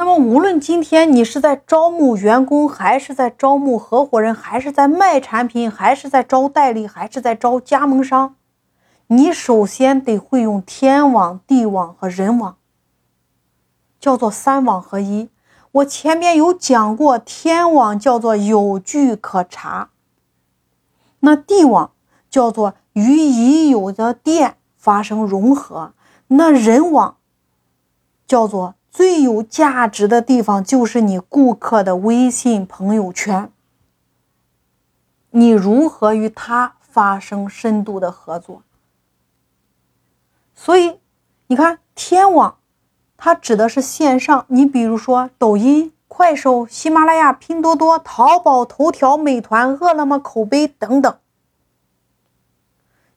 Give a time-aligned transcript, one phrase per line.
[0.00, 8.36] 那么，无论今天你是在招募员工，还是在招募合伙人，还是在卖产品，还是在招代理，还是在招加盟商，
[9.08, 12.58] 你首先得会用天网、地网和人网，
[13.98, 15.30] 叫做三网合一。
[15.72, 19.90] 我前面有讲过，天网叫做有据可查，
[21.18, 21.90] 那地网
[22.30, 25.92] 叫做与已有的店发生融合，
[26.28, 27.16] 那人网
[28.28, 28.76] 叫做。
[28.90, 33.52] 最有价值的地方就是你顾客的微信朋友圈。
[35.30, 38.62] 你如何与他发生深度的合作？
[40.54, 40.98] 所以，
[41.46, 42.56] 你看天网，
[43.16, 44.46] 它指的是线上。
[44.48, 51.18] 你比如说抖音、快手、喜马拉雅、拼多多、淘宝、头条、美团、饿了么、口碑等等。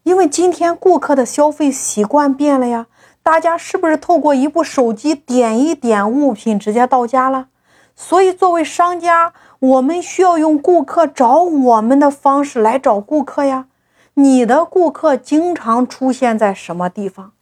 [0.04, 2.88] 因为今天顾客的消费习惯变了呀。
[3.24, 7.50] 大家是不是透过一部手机点一点，物品直接到家了？
[7.96, 13.68] 所以，作为商家，我们需要用顾客找我们的方式来找顾客呀。
[14.16, 17.34] 你的顾客经常出现在什么地方？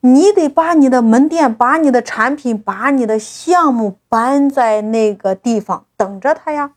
[0.00, 6.74] 你得把你的门店、把你的产品、把你的项目搬在那个地方，等着他呀。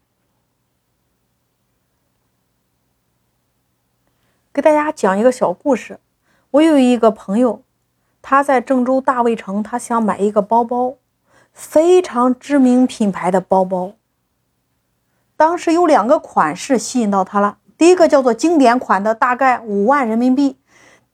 [4.51, 5.99] 给大家讲一个小故事，
[6.51, 7.61] 我有一个朋友。
[8.29, 10.95] 他在郑州大卫城，他想买一个包包，
[11.53, 13.93] 非常知名品牌的包包。
[15.37, 20.57] 当时有两个款式吸引到他了，第一个叫做经典款的，大概五万人民币；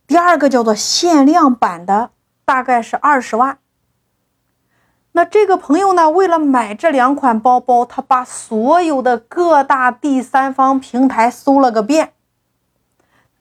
[0.08, 2.10] 第二个叫做限量版的，
[2.46, 3.60] 大概是二十万。
[5.12, 12.14] 那这个朋友呢，为了买这两款包包，他把所有的各大第三方平台搜了个遍，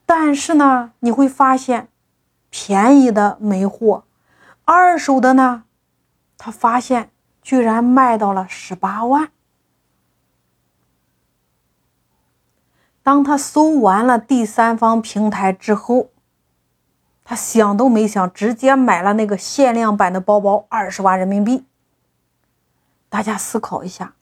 [0.05, 1.87] 但是呢，你会发现。
[2.55, 4.03] 便宜的没货，
[4.63, 5.63] 二手的呢？
[6.37, 7.09] 他发现
[7.41, 9.29] 居然卖到了十八万。
[13.01, 16.11] 当他搜完了第三方平台之后，
[17.23, 21.65] 他想都没想，直接买了那个限量版的包包，二十万人民币。
[23.09, 24.13] 大家思考一下，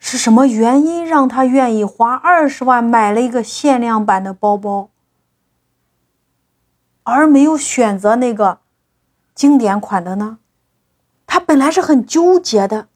[0.00, 4.90] 是什么原因让他愿意花二十万买了一个限量版的包包？
[7.08, 8.58] 而没有选择那个
[9.32, 10.38] 经典款的呢？
[11.24, 12.88] 他本来是很纠结的，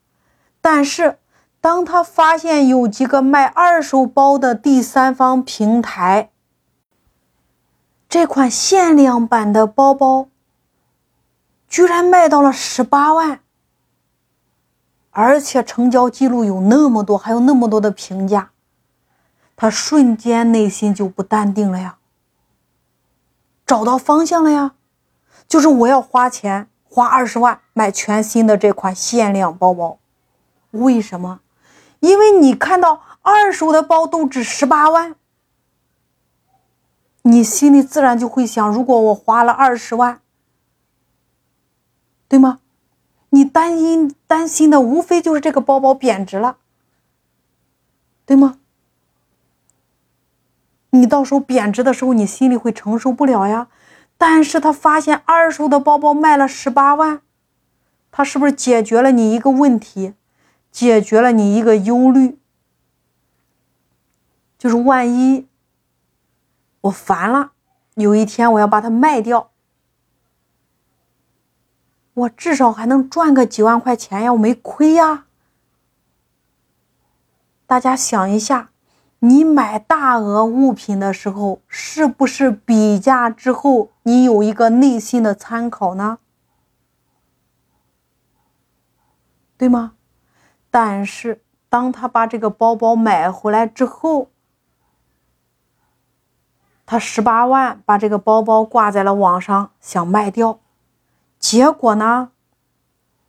[0.60, 1.18] 但是
[1.60, 6.30] 当他发现有几个卖二手包的第三方平台，
[8.08, 10.28] 这款限量版的包包
[11.68, 13.38] 居然卖到了十八万，
[15.10, 18.50] 而且成交记录有那么多，还有那么多的评价，
[19.54, 21.98] 他瞬间内心就不淡定了呀。
[23.70, 24.74] 找到方向了呀，
[25.46, 30.00] 就是我要花钱花二十万买全新的这款限量包包，
[30.72, 31.38] 为什么？
[32.00, 35.14] 因为你看到二手的包都值十八万，
[37.22, 40.20] 你心里自然就会想：如果我花了二十万，
[42.26, 42.58] 对吗？
[43.28, 46.56] 你担心担心的无非就是这个包包贬值了，
[48.26, 48.58] 对吗？
[50.90, 53.68] 你到时候贬值的时候，你心里会承受不了呀。
[54.18, 57.22] 但是他发现二手的包包卖了十八万，
[58.10, 60.14] 他是不是解决了你一个问题，
[60.70, 62.38] 解决了你一个忧虑？
[64.58, 65.48] 就是万一
[66.82, 67.52] 我烦了，
[67.94, 69.50] 有一天我要把它卖掉，
[72.12, 75.24] 我至少还能赚个几万块钱呀，我没亏呀。
[77.66, 78.69] 大家想一下。
[79.20, 86.18] 你买大额物品的时候，是不是比价之后你有一个内心的参考呢？
[89.56, 89.92] 对吗？
[90.70, 94.30] 但是当他把这个包包买回来之后，
[96.86, 100.60] 他十八万把这个包包挂在了网上，想卖掉，
[101.38, 102.32] 结果呢？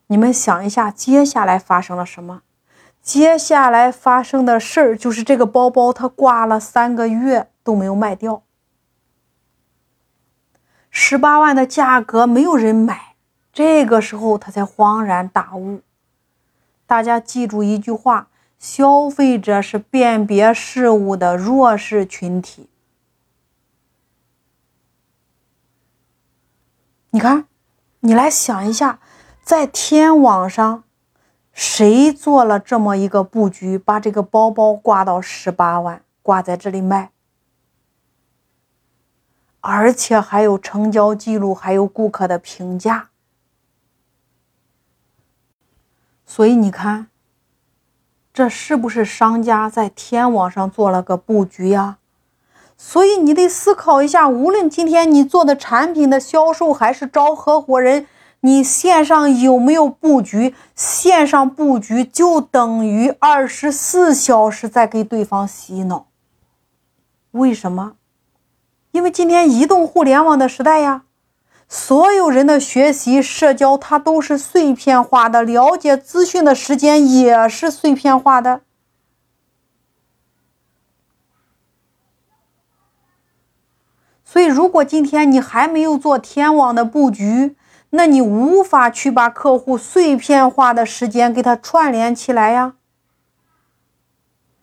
[0.07, 2.43] 你们想一下，接下来发生了什么？
[3.01, 8.43] 接下来发生的事儿就是这个包包，它挂了三个月都没有卖掉，
[10.89, 13.15] 十八万的价格没有人买，
[13.51, 15.81] 这个时候他才恍然大悟。
[16.85, 18.27] 大家记住一句话：
[18.59, 22.69] 消费者是辨别事物的弱势群体。
[27.09, 27.47] 你看，
[28.01, 28.99] 你来想一下，
[29.43, 30.83] 在天网上。
[31.53, 37.11] 谁做了这么一个布局，把这个包包挂到十八万，挂在这里卖，
[39.59, 43.09] 而且还有成交记录，还有顾客的评价。
[46.25, 47.07] 所以你看，
[48.33, 51.97] 这是不是商家在天网上做了个布局呀？
[52.77, 58.07] 所以你得思考一下，无论今天你做的产品的销售还是招合伙人，
[58.41, 60.55] 你线上有没有布局？
[60.75, 66.07] 线上布局就等于二十四小时在给对方洗脑。
[67.31, 67.93] 为什么？
[68.91, 71.03] 因为今天移动互联网的时代呀。
[71.69, 78.59] 所有人的学习、社交，它都是碎片化的；了解资讯的时间也是碎片化的。
[84.25, 87.55] 所以，如果今天你还没有做天网的布局，
[87.91, 92.73] 那你无法去把客户碎片化的时间给他串联起来呀。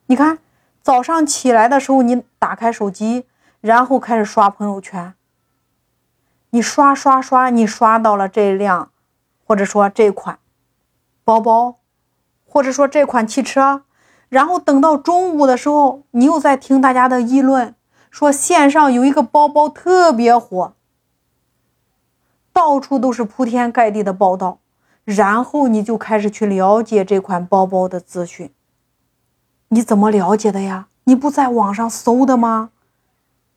[0.06, 0.38] 你看，
[0.82, 3.26] 早上起来的时候，你打开手机，
[3.60, 5.14] 然后开始刷朋友圈。
[6.50, 8.90] 你刷刷刷，你刷到了这辆，
[9.44, 10.38] 或者说这款
[11.22, 11.76] 包包，
[12.46, 13.82] 或者说这款汽车，
[14.30, 17.74] 然后等到中午的时候，你又在听大家的议论，
[18.10, 20.72] 说线上有一个包包特别火，
[22.58, 24.58] 到处都是铺天盖地的报道，
[25.04, 28.52] 然后你就开始去了解这款包包的资讯。
[29.68, 30.88] 你怎么了解的呀？
[31.04, 32.70] 你不在网上搜的吗？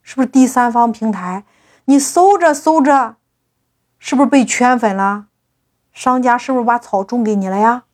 [0.04, 1.46] 是不是第三方平台？
[1.86, 3.16] 你搜着搜着，
[3.98, 5.26] 是不是被圈粉了？
[5.92, 7.86] 商家是不是把草种给你了呀？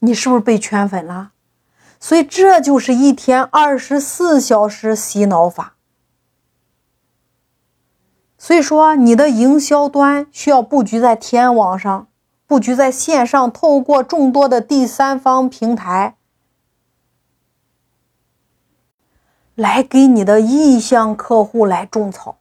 [0.00, 1.30] 你是不是被圈粉了？
[2.00, 5.76] 所以这就是一天二十四小时洗脑法。
[8.38, 12.06] 所以说，你的营销端需要布局在天网上，
[12.46, 16.14] 布局在线上，透过众多的第三方平台。
[19.56, 22.38] 来给你的意向客户来种草。